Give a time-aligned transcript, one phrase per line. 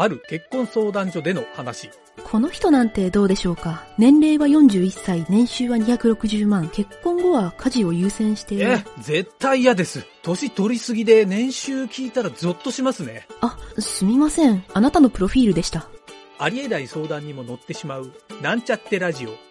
[0.00, 1.90] ある結婚相談所での話。
[2.22, 3.84] この人なんてどうでしょうか？
[3.98, 8.70] 年齢は41歳、年収は260万、結婚後は家事を優先している。
[8.70, 10.06] え、絶対嫌です。
[10.22, 13.26] 年取りすぎで年収聞いたらゾッとしますね。
[13.40, 14.64] あ、すみません。
[14.72, 15.88] あなたのプロフィールでした。
[16.38, 19.47] ありえない相談にも乗ってしまう、なんちゃってラジオ。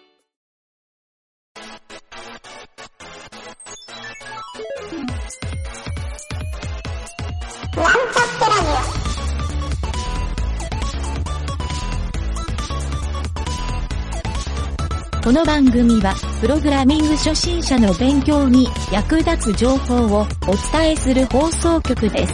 [15.28, 20.26] この番組は、プログラミング初心者の勉強に役立つ情報をお
[20.72, 22.32] 伝えする放送局です。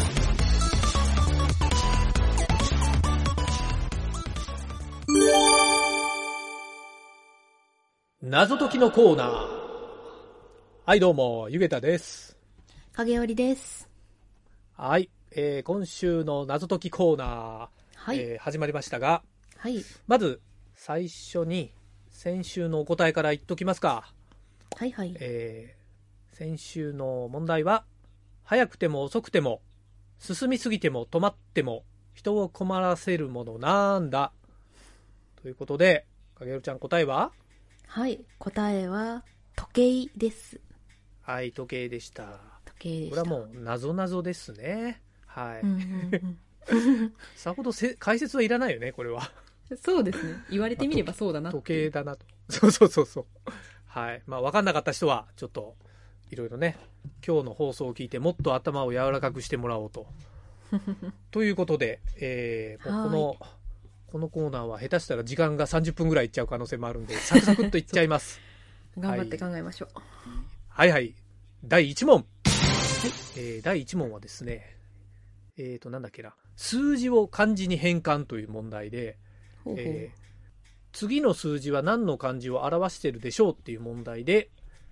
[8.22, 9.28] 謎解きのコーナー。
[10.86, 12.36] はい、どうも、ゆげたです。
[12.92, 13.90] 影織です。
[14.76, 18.20] はい、えー、今週の謎解きコーナー、はい。
[18.20, 19.24] えー始まりましたが、
[19.56, 19.84] はい。
[20.06, 20.40] まず、
[20.76, 21.72] 最初に、
[22.14, 24.08] 先週のお答えから言っときますか。
[24.76, 25.14] はいはい。
[25.18, 27.84] えー、先週の問題は、
[28.44, 29.60] 早くても遅くても、
[30.20, 34.32] 進みすぎても止まっても、人を困らせるものなんだ。
[35.42, 37.32] ということで、かげるちゃん答えは？
[37.88, 38.24] はい。
[38.38, 39.24] 答えは、
[39.56, 40.60] 時計です。
[41.22, 42.40] はい、時計でした。
[42.64, 43.22] 時計でした。
[43.22, 45.02] これはもう、謎謎ですね。
[45.26, 45.62] はい。
[45.62, 46.38] うんうん
[46.70, 47.12] うん。
[47.34, 49.30] さほどせ解説はいらないよね、これは。
[49.82, 50.44] そうですね。
[50.50, 52.26] 言われてみればそうだな時計だなと。
[52.48, 53.26] そうそうそうそう。
[53.86, 54.22] はい。
[54.26, 55.76] まあ、わかんなかった人は、ちょっと、
[56.30, 56.76] いろいろね、
[57.26, 60.06] 今日の放送を聞いて、もっと頭を柔らかくしてもらおうと。
[61.30, 63.36] ということで、えー、この、
[64.06, 68.40] このコーナーは下手したら時間が30分ぐらいいっちゃう可能性もあるんで、サクサクっといっちゃいます。
[68.98, 69.88] 頑張って考えましょう。
[70.68, 71.14] はいはい。
[71.64, 72.26] 第1問。
[73.36, 74.76] えー第1問はですね、
[75.56, 76.34] えーと、なんだっけな。
[76.56, 79.18] 数字を漢字に変換という問題で、
[79.64, 80.24] ほうほうえー
[80.96, 84.48] 次の数字は何の漢字を表してるでしょうっていう問題で、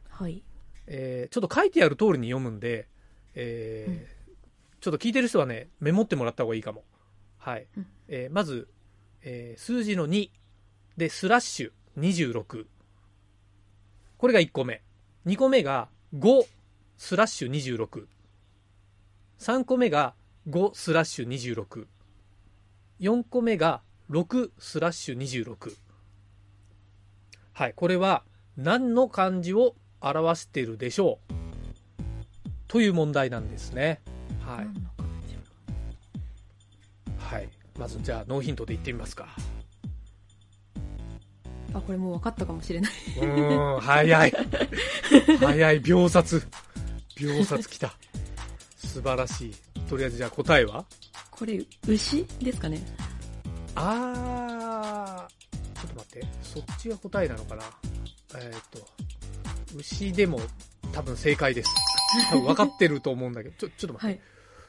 [0.08, 0.42] はい。
[0.88, 2.88] えーちょっと書いてある通りに読むんで、
[3.36, 4.22] えー
[4.80, 6.82] ちょっと聞いてる人はね、メモってもらった方がいいかも。
[7.38, 7.68] はい。
[7.77, 8.66] うんえーまず、
[9.22, 10.30] えー数字の2
[10.96, 12.66] で、スラッシュ26。
[14.18, 14.82] これが1個目。
[15.27, 16.44] 2個目が5
[16.96, 18.06] スラッシュ26。
[19.38, 20.14] 3個目が
[20.48, 21.86] 5スラッシュ26。
[23.00, 25.74] 4個目が6スラッシュ26。
[27.52, 27.73] はい。
[27.74, 28.24] これは
[28.57, 31.33] 何の漢字を表しているでしょう？
[32.68, 34.01] という問題なんですね。
[34.41, 34.67] はい。
[37.18, 37.48] はい。
[37.79, 39.29] まずじゃあノーヒントで言ってみますか。
[41.74, 42.92] あ、これもう分かったかもしれない。
[43.18, 44.33] うーん、早い。
[45.39, 46.46] 早い、秒殺。
[47.18, 47.95] 秒殺きた。
[48.77, 49.55] 素晴らしい。
[49.89, 50.85] とりあえずじゃあ答えは？
[51.30, 52.83] これ、牛ですかね
[53.74, 56.27] あー、ちょっと待って。
[56.42, 57.62] そっちが答えなのかな？
[58.38, 58.86] えっ、と、
[59.77, 60.40] 牛でも
[60.92, 61.70] 多分正解です。
[62.30, 64.06] 多分分かってると思うんだけど、ちょ、ちょっと待って。
[64.06, 64.20] はい。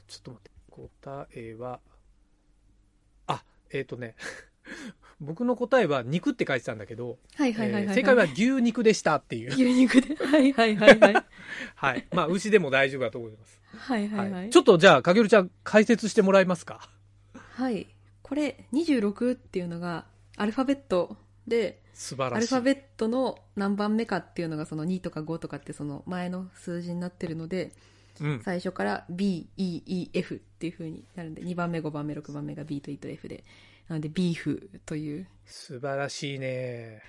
[0.08, 0.52] ちょっと待って。
[0.70, 1.80] 答えは、
[3.28, 4.16] あ、えっ、とね、
[5.22, 7.84] 僕の答えは肉って書いてたんだけど、はいはいはいはい。
[7.84, 9.50] えー正解は牛肉でしたっていう。
[9.52, 10.16] 牛肉で。
[10.16, 11.26] はいはいはいはい。
[11.76, 12.08] はい。
[12.12, 13.62] まあ、牛でも大丈夫だと思います。
[13.78, 14.50] はいはいはい。
[14.50, 16.90] ちょっとじゃあ、かげるちゃん解説してもらえますか？
[17.34, 17.88] はい。
[18.34, 20.08] これ、26っていうのが、
[20.38, 22.56] アルファベットで、素晴らしい。
[22.56, 27.74] アルファベットの何番目かっていうのが、その2とか5とかってその前の数字になってるので、
[28.20, 28.42] うん。
[28.44, 33.44] 最初から B、E、E、F っていう風になるんで、2番目、5番目、6番目が B と E と F で、
[33.88, 37.04] なので、ビーフという、素晴らしいね。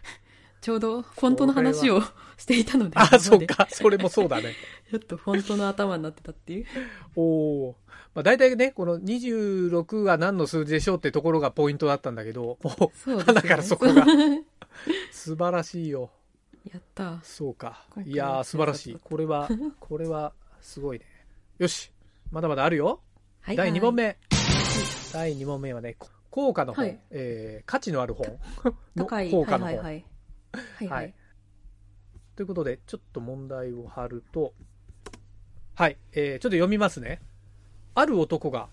[0.65, 2.01] ちょうどフォントの話を
[2.39, 3.69] していたので、あ、そっか。
[3.71, 4.55] それもそうだね。
[4.91, 6.67] ちょっとフォントの頭になってたっていう。
[7.17, 7.77] おお。
[8.15, 14.07] まあ、大体ね、この26は何の数字でしょうってところがポイントだったんだけど、もう、ね だからそこが
[15.13, 16.11] 素晴らしいよ。
[16.73, 17.21] やった。
[17.23, 17.85] そうか。
[18.03, 18.99] いやー、素晴らしい。
[19.05, 19.51] これは、
[19.81, 20.33] これは、
[20.63, 21.05] すごいね。
[21.59, 21.93] よし。
[22.31, 23.03] まだまだあるよ。
[23.43, 23.95] はい第2問。
[23.95, 24.17] 目。
[25.13, 25.99] 第2問目はね、
[26.31, 28.39] 効果の本、はいえー価値のある本
[28.97, 29.31] の高い。
[29.31, 29.67] 効果の本。
[29.67, 30.05] はいはいはい。
[30.56, 31.15] はいははいい。
[32.36, 34.53] ということで、ちょっと問題を貼ると、
[35.74, 37.21] はい、えーちょっと読みますね。
[37.95, 38.68] ある男が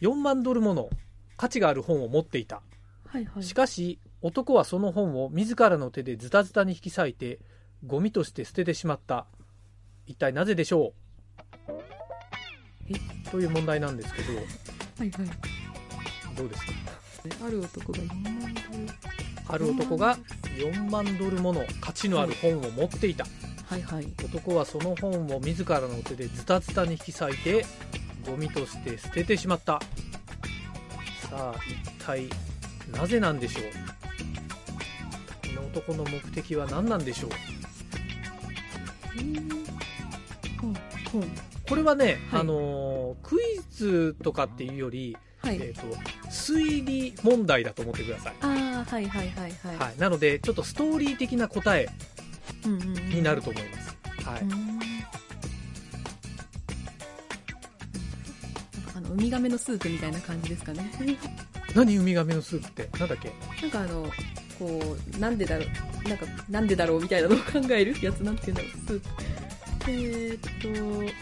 [0.00, 0.90] 4万ドルもの
[1.36, 2.62] 価値がある本を持っていた。
[3.06, 3.42] はいはい。
[3.42, 7.38] しかし、男はその本を自らの手でズタズタに引き裂いて、
[7.86, 9.26] ゴミとして捨ててしまった。
[10.06, 10.92] 一体なぜでしょ
[11.68, 13.30] う？
[13.30, 14.42] という問題なんですけど、は
[15.04, 15.28] いはい。
[16.36, 16.72] どうですか？
[17.46, 18.86] ある男が4万ドル。
[19.50, 20.18] ある男が
[20.58, 23.24] 4万ドルもの価値のある本を持っていた。
[23.66, 24.06] はいはい。
[24.24, 27.66] 男はその本を自らの手でズタズタに引き裂いて
[28.26, 29.80] ゴミとして捨ててしまった。
[31.30, 32.28] さあ一体
[32.92, 33.64] なぜなんでしょう？
[35.56, 37.30] この男の目的は何なんでしょう？
[41.68, 42.40] これはね、はい。
[42.40, 45.82] あのークイズとかっていうより、はい、えー、と
[46.30, 48.34] 推理問題だと思ってください、
[48.78, 51.88] ああはいはいはいはい、はい、なのでちょっとストーリー的な答え
[53.12, 54.42] になると思います、はい。
[54.42, 54.48] うん。
[54.48, 54.84] なんか
[58.96, 60.90] あのウミガメのスープみたいな感じですかね。
[61.74, 62.88] 何ウミガメのスープって？
[62.98, 63.32] なんだっけ？
[63.62, 64.10] なんかあの
[64.58, 64.80] こ
[65.16, 66.08] うなんでだろう。
[66.08, 69.08] なんかなんでだろうみたいなのを考えるやつなんていうんだろうスープ。
[69.90, 70.40] えーっ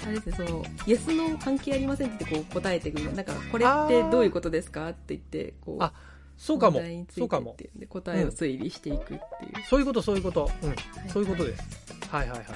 [0.02, 3.14] とあれですねそのイエスの関係ありませんってこう答えてくる。
[3.14, 4.88] なんかこれってどういうことですか？
[4.90, 5.82] って言ってこう。
[5.82, 5.92] あ
[6.36, 6.82] そうかも。
[7.10, 7.56] そうかも。
[7.88, 9.20] 答えを推理していくっていう、
[9.68, 10.74] そういうことそういうこと、うん、
[11.08, 11.62] そういうことです。
[12.10, 12.46] はいはいはい。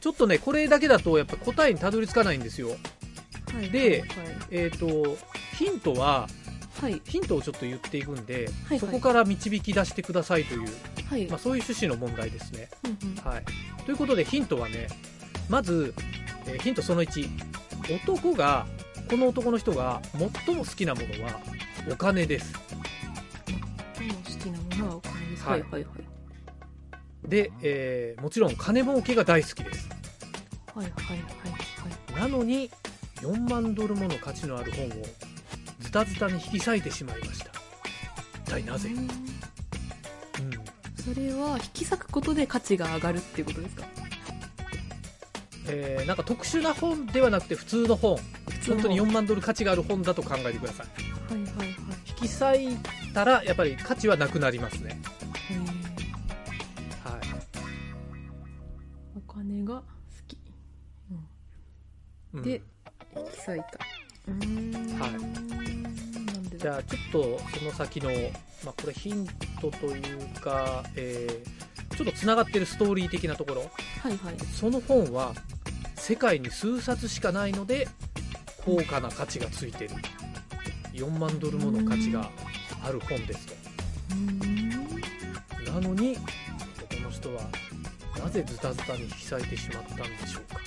[0.00, 2.68] ちょっとねこれだけだとやっぱ答えにたどり着かないんですよ。
[3.52, 3.70] はい。
[3.70, 4.04] で
[4.50, 5.16] えっ、と
[5.56, 6.28] ヒントは
[6.80, 6.92] はい。
[6.92, 10.68] はいヒントをちょっと言っていくんで、はいそこから導き出してくださいという、
[11.08, 12.68] はい、まあ、そういう趣旨の問題ですね。
[12.84, 13.16] うんうん。
[13.16, 13.44] はい、
[13.84, 14.88] ということでヒントはね
[15.48, 15.94] まず、
[16.46, 17.28] えーヒントその1
[18.06, 18.66] 男が
[19.10, 20.02] この男の人が
[20.46, 21.40] 最も好きなものは
[21.90, 22.52] お金です。
[23.96, 25.44] 最も好きなものはお金です。
[25.44, 27.28] ははいいはいはい。
[27.28, 29.88] で、えーもちろん金儲けが大好きです。
[30.74, 31.18] はいはいはい
[32.16, 32.30] はい。
[32.30, 32.70] なのに
[33.16, 34.90] 4万ドルもの価値のある本を
[35.80, 37.46] ズタズタに引き裂いてしまいました。
[38.44, 39.08] 一体なぜ、うんうん、
[41.02, 43.86] それは引き裂くことで価値が上がるっていうことですか？
[45.70, 48.16] えーなんか特殊な本ではなくて普通の本。
[48.66, 48.82] 本。
[48.82, 50.86] 当に4万ドル価値がある本だと考えてください
[51.28, 51.68] はいはいはい。
[52.08, 55.00] 引き裂いたらやっぱり価値はなくなりますね。
[57.04, 57.20] はい。
[59.16, 59.84] お金が好
[60.26, 60.38] き。
[62.34, 62.42] うん。
[62.42, 62.62] で、
[63.16, 65.04] 引き裂いた。
[65.04, 65.08] は
[66.54, 66.58] い。
[66.58, 68.10] じゃあちょっとその先の、
[68.64, 69.26] まあ、これヒン
[69.60, 73.62] トというか、えーちょっとつながってるストーリー的なところ。
[73.62, 74.36] はいはい。
[74.54, 75.34] その本は
[75.96, 77.88] 世界に数冊しかないので
[78.64, 79.90] 高価な価値がついてる
[80.98, 82.30] 4万ドルもの価値が
[82.82, 83.54] ある本ですと。
[85.72, 86.22] なのにこ
[87.02, 87.42] の人は
[88.18, 90.60] なぜズタズタに引き裂いてしまったんでしょうか。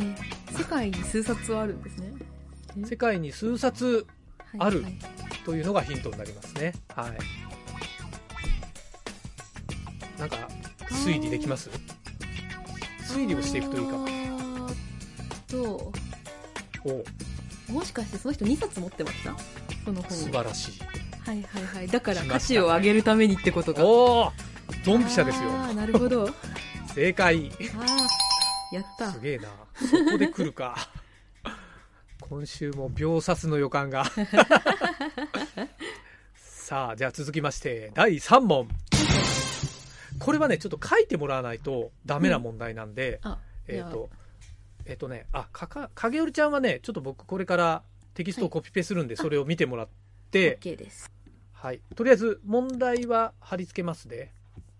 [0.00, 0.14] え、
[0.52, 2.12] 世界に数冊はあるんですね。
[2.78, 2.84] え？
[2.84, 4.06] 世界に数冊
[4.58, 4.84] ある
[5.44, 6.74] というのがヒントになりますね。
[6.94, 7.16] はい。
[10.20, 10.36] なんか
[10.90, 11.70] 推理できます？
[13.04, 14.06] 推理をしていくといいかも。
[15.46, 15.92] と、
[16.84, 17.04] お
[17.70, 19.34] もしかしてその人2冊持ってました？
[19.84, 20.08] その本。
[20.08, 20.80] を素晴らしい。
[21.24, 21.88] はいはいはい。
[21.88, 22.32] だから来ました。
[22.34, 23.84] 価値を上げるためにってことか。
[23.84, 24.32] おお
[24.84, 25.50] ドンピシャですよ。
[25.50, 26.28] ああ、なるほど。
[26.28, 26.32] あ
[26.94, 27.50] 正解。
[27.78, 29.12] あ、やった。
[29.12, 29.48] すげえな。
[29.74, 30.76] そこで来るか。
[32.20, 34.04] 今週も秒殺の予感が。
[36.34, 38.68] さあじゃあ続きまして第3問。
[40.18, 43.38] これはねちょっと書いてもらわないとダメな問題なんで、あ、
[43.68, 44.08] えっ、と
[44.86, 47.82] えっ、とねあかか影織ちゃんはねちょっと僕これから
[48.14, 49.88] テキストをコピペするんで、それを見てもらっ
[50.30, 51.12] て、OK です。
[51.52, 54.32] はい、とりあえず問題は貼り付けますね、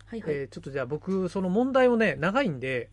[0.07, 0.35] はいはい。
[0.35, 2.89] えーちょっとじゃあ僕その問題をね長いんで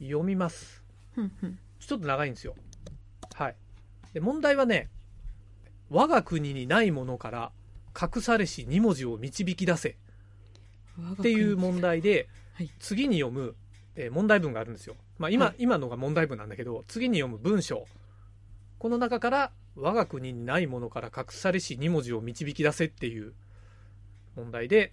[0.00, 0.82] 読みます。
[1.14, 1.58] ふんふん。
[1.78, 2.54] ちょっと長いんですよ。
[3.34, 3.56] はい。
[4.12, 4.88] で問題はね
[5.90, 7.52] 我が国にないものから
[7.98, 9.96] 隠されし2文字を導き出せ。
[11.12, 12.70] っていう問題で、はい。
[12.78, 13.54] 次に読む、
[13.98, 15.56] えー問題文があるんですよ、まあ、今、はい。
[15.58, 17.84] 今のが問題文なんだけど次に読む文章。
[18.78, 23.34] この中から我が国にないものから隠されし2文字を導き出せっていう
[24.36, 24.92] 問題で、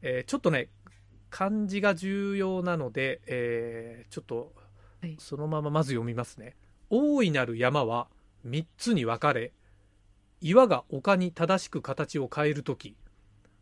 [0.00, 0.68] えーちょっとね
[1.28, 4.52] 漢字が重要なので、えーちょっと
[5.02, 5.16] はい。
[5.18, 6.54] そのまままず読みますね。
[6.88, 8.06] 大いなる山は
[8.46, 9.52] 3つに分かれ
[10.40, 12.94] 岩が丘に正しく形を変えるとき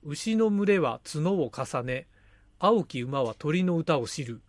[0.03, 2.07] 牛の群れは角を重ね
[2.59, 4.43] 青き馬は鳥の歌を知る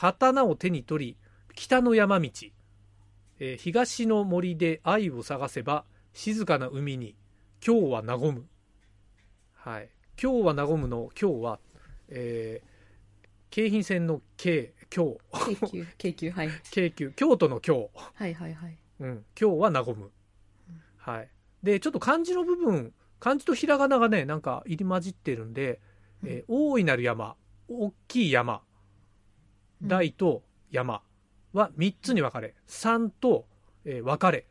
[0.00, 1.16] 刀を手に取り
[1.54, 2.30] 北の山道、
[3.38, 7.14] えー東の森で愛を探せば静かな海に
[7.64, 8.46] 今日は和む。
[9.52, 9.90] はい。
[10.20, 11.58] 今日は和むの今日は、
[12.08, 12.70] えー
[13.50, 15.18] 京浜線の京京。
[15.70, 16.50] 急、京急、はい。
[16.70, 18.78] 京急京都の今日はいはいはい。
[19.00, 20.10] うん、今日は和む、
[20.96, 21.28] はい、
[21.62, 25.78] でちょっと漢字の部分漢字とひらがながねなんか入り混じってるんで、
[26.24, 27.34] えー大いなる山
[27.68, 28.54] 大きい山。
[28.54, 28.69] うん
[29.82, 31.02] 大と山
[31.52, 32.54] は3つに分かれ。
[32.68, 33.46] 3と、
[33.84, 34.46] えー分かれ。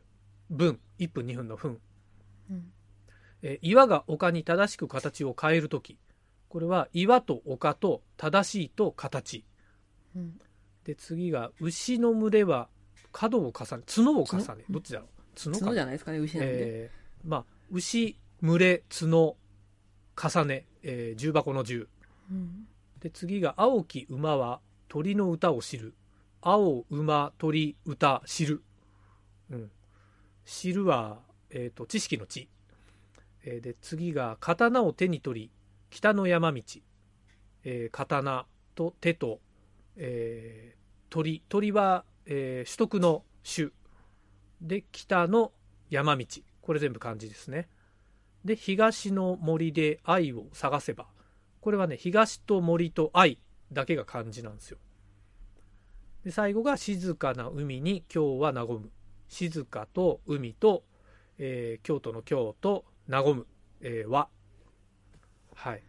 [0.50, 0.80] 分。
[0.98, 1.80] 1分2分の分、
[2.50, 2.72] うん。
[3.42, 5.98] えー岩が丘に正しく形を変える時。
[6.48, 9.44] これは岩と丘と正しいと形。
[10.16, 10.38] うん。
[10.84, 12.68] で次が牛の群れは
[13.12, 14.44] 角を重ね角を重ね。
[14.44, 14.62] 角？
[14.70, 15.08] どっちだろう？
[15.36, 16.52] 角か角じゃないですかね、牛なんで。
[16.52, 19.36] えーまあ、牛、群れ、角、
[20.16, 21.86] 重ね、えー重箱の10。
[22.30, 22.66] うん。
[23.00, 25.94] で、次が、青き馬は鳥の歌を知る。
[26.42, 28.62] 青、馬、鳥、歌、知る。
[29.48, 29.70] うん。
[30.44, 31.20] 知るは、
[31.50, 32.48] えっ、と、知識の知。
[33.44, 35.50] えーで、次が、刀を手に取り、
[35.90, 36.62] 北の山道。
[37.62, 39.38] えー刀と手と、
[39.96, 40.78] えー
[41.08, 41.40] 鳥。
[41.48, 43.68] 鳥は、えー取得の種。
[44.60, 45.52] で、北の
[45.88, 46.26] 山道。
[46.62, 47.68] これ全部漢字ですね。
[48.44, 51.06] で、東の森で愛を探せば。
[51.60, 53.38] これはね、東と森と愛
[53.72, 54.78] だけが漢字なんですよ。
[56.24, 58.90] で、最後が静かな海に今日は和む。
[59.28, 60.82] 静かと海と、
[61.38, 63.46] えー京都の京と和む、
[63.80, 64.28] えー和。
[65.54, 65.82] はい。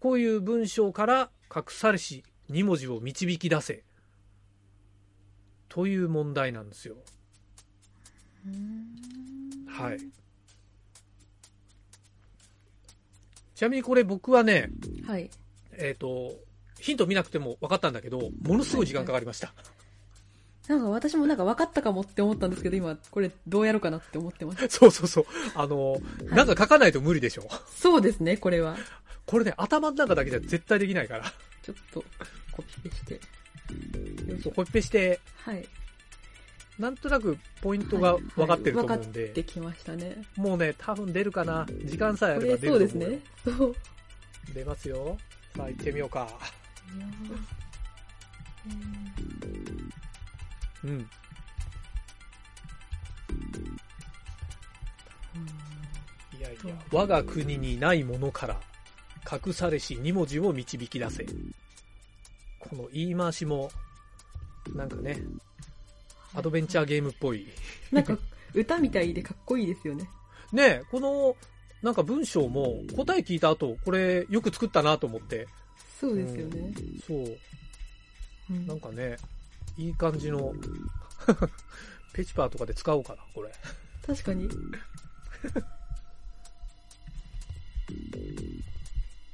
[0.00, 3.84] こういう文章から隠されし2文字を導き出せ。
[5.68, 6.96] という問題なんですよ。
[9.66, 9.98] はい。
[13.54, 14.68] ちなみにこれ僕はね、
[15.06, 15.30] はい。
[15.78, 16.32] えっ、と、
[16.80, 19.52] ヒント見なくても分かったんだけど、ものすごい時間かかりました。
[20.68, 24.66] なんか私もなんか分かったかもって思ったんですけど、今これどうやろうかなって思ってます。
[24.68, 25.26] そうそうそう。
[25.54, 27.48] あの、なんか書かないと無理でしょ。
[27.74, 28.76] そうですね、これは。
[29.26, 31.32] これね、頭の中だけじゃ絶対できないから。
[31.62, 32.04] ちょっと
[32.52, 33.20] コピペして。
[34.42, 35.66] そうコピペして、はい。
[36.78, 40.22] なんとなくポイントが分かってると思うんで、分かってきましたね。
[40.36, 41.66] もうね、多分出るかな。
[41.84, 43.68] 時間さえあこればれそうです出ると思うよ。
[43.68, 43.74] ね。
[43.74, 44.54] そう。
[44.54, 45.18] 出ますよ。
[45.56, 46.28] さあ、行ってみようか。
[50.84, 51.08] うん。
[56.38, 58.60] いやいや、我が国にないものから、
[59.30, 61.24] 隠されし2文字を導き出せ。
[62.58, 63.70] この言い回しも、
[64.74, 65.22] なんかね、
[66.34, 67.46] アドベンチャーゲームっぽい。
[67.92, 68.18] なんか
[68.54, 70.08] 歌みたいでかっこいいですよね。
[70.52, 71.36] ねえこの、
[71.84, 75.46] なんか文章も答え聞いた後、これよく作ったなと思って。
[76.00, 76.72] そうですよね。
[77.06, 77.38] そう。
[78.50, 79.18] うんなんかね、
[79.76, 80.54] いい感じの、
[82.14, 83.52] ペチパーとかで使おうかな、これ。
[84.06, 84.48] 確かに。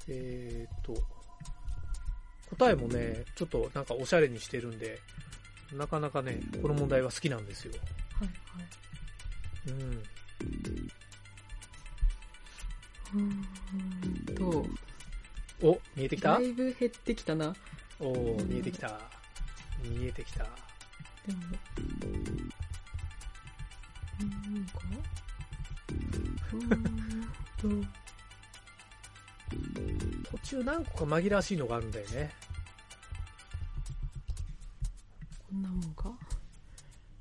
[0.09, 0.95] えーっと、
[2.57, 4.99] 答えもね、ちょっとなんかおしゃれにしてるんで、
[5.73, 7.75] なかなかね、この問題は好きなんですよ。
[8.13, 8.35] はいは
[9.67, 9.71] い。
[9.71, 10.03] うん。
[13.13, 14.67] うーんと、
[15.63, 16.35] お、見えてきた？
[16.35, 17.55] だいぶ減ってきたな。
[17.99, 19.01] おー見えてきた。
[19.83, 20.45] 見えてきた。
[20.45, 21.41] でも、
[24.21, 24.81] うーんか
[26.53, 27.89] うーんと、
[30.31, 32.33] 途中何個か紛らわしいのがあるんだよね。
[35.49, 36.13] こんなもんか？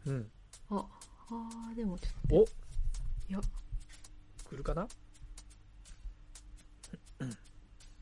[0.05, 0.31] うん。
[0.69, 0.85] あ、
[1.31, 2.51] あーでもちょっお、と、
[3.29, 3.41] いや、
[4.49, 4.87] 来るかな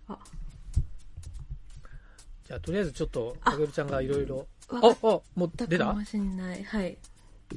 [0.10, 0.20] あ、
[2.48, 4.48] じゃあ、とりあえずちょっと、あかげるちゃんがいろいろ。
[4.70, 4.82] ああ、
[5.36, 5.78] もう出た？
[5.80, 6.64] たかもしんない。
[6.64, 6.98] はい。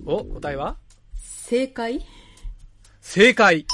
[0.04, 0.76] お、答えは？
[1.14, 2.04] 正解？
[3.00, 3.66] 正解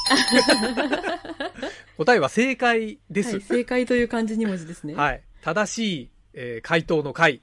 [1.98, 3.32] 答えは正解です。
[3.32, 4.94] はい、正解という漢字2文字ですね。
[4.94, 5.22] はい。
[5.42, 7.40] 正しい、えー回答の回。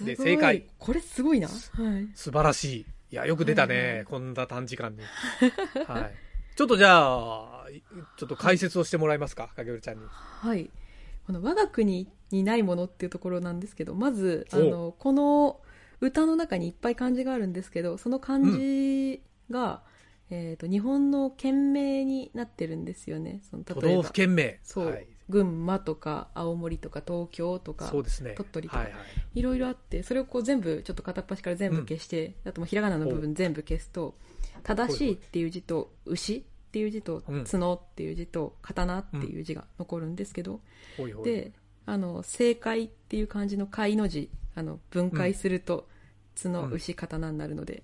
[0.00, 0.64] で正解。
[0.78, 1.48] これすごいな。
[1.48, 1.58] はい。
[2.14, 2.86] 素晴らしい。
[3.10, 3.74] いや、よく出たね。
[3.74, 5.02] はいはいこんな短時間に。
[5.88, 6.14] はい。
[6.56, 7.80] ちょっとじゃあ、い
[8.16, 10.02] ちょっと解説をしてもらえますか、かげるちゃんに。
[10.08, 10.70] はい。
[11.26, 15.60] この我が国にないものっていうところなんですけど、まず、あおの、この
[16.00, 19.82] 歌の中にいっぱい漢字があるんですけど、その漢字が、
[20.30, 23.40] えっ、と、日本の県名になってるんですよね。
[23.50, 24.58] その都例えば道府県名。
[24.62, 25.06] そう、はい。
[25.28, 28.34] 群馬とか青森とか東京とかそうですね。
[28.36, 29.02] 鳥取とかはいはい。
[29.34, 34.14] いろいろあってそれをこう全部ちょっと片っ端から全部消して、あともうひらがなの部分全部消すと
[34.64, 40.60] 正しいっていう字と牛っていう字とうん角っていう字と刀っていう字が残るんですけど、
[40.98, 41.24] ほいほい。
[41.24, 41.52] で
[41.86, 45.88] あの正解っていう漢字の解の字あの分解すると
[46.42, 47.82] 角、うん牛刀になるので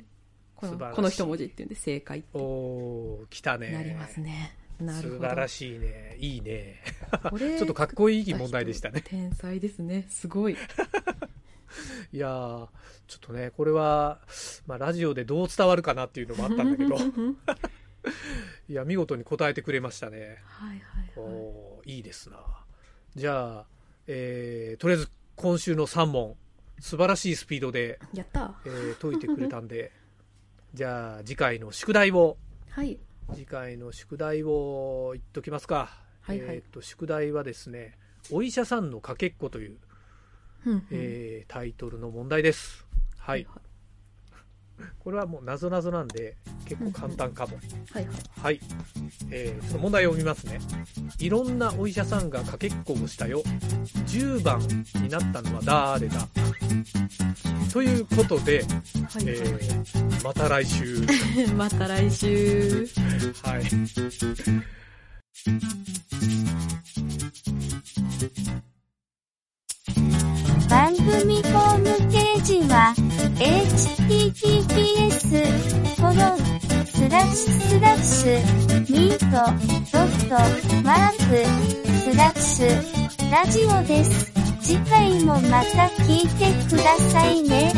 [0.56, 3.70] このこの一文字っていうんで正解っておー、来たね。
[3.70, 4.56] なりますね。
[4.78, 6.16] なる素ほど晴らしいね。
[6.18, 6.82] いいね。
[7.30, 9.02] これ ちょっとかっこいい問題でしたね。
[9.04, 10.56] 天才ですねすごい
[12.12, 12.68] いやー、
[13.06, 14.20] ちょっとね、これは、
[14.66, 16.96] まあ、ラジオでどう伝わるかなっていうのもあったんだけど、
[18.68, 20.42] いや、見事に答えてくれましたね。
[20.44, 22.38] はいはいはいおーいいですな。
[23.14, 23.66] じゃあ、
[24.12, 26.34] えー、とりあえず今週の3問、
[26.80, 28.54] 素晴らしいスピードで、やった。
[28.66, 29.92] えー解いてくれたんで、
[30.74, 32.36] じゃあ次回の宿題を、
[32.70, 32.98] はい。
[33.32, 35.96] 次回の宿題を言っときますか。
[36.22, 36.56] はいはい。
[36.56, 37.96] えーと、宿題はですね、
[38.32, 39.78] お医者さんのかけっこという、
[40.90, 42.84] えータイトルの問題です。
[43.16, 43.46] はい。
[44.98, 46.36] これはもう謎々なんで、
[46.70, 47.56] 結構簡単かも。
[47.92, 48.14] はいはい。
[48.40, 48.60] はい。
[49.32, 50.60] えー、ちょっと問題を読みますね。
[51.18, 53.42] いろんなお医者さんがかけっこをしたよ。
[54.06, 54.60] 10番
[55.02, 56.28] になったのは誰だ？
[57.72, 58.66] ということで、はい
[59.26, 61.04] えー、また来週。
[61.58, 62.86] また来週。
[63.42, 63.62] はい。
[70.68, 72.94] 番組ホームページは、
[73.40, 75.00] https,
[75.96, 76.49] コロン、
[78.00, 79.26] ッシュ、ミート、
[79.92, 81.44] ドット、マーク、
[82.10, 84.32] スラッシュ、ラジオです。
[84.62, 87.72] 次回もまた聞いてくださいね。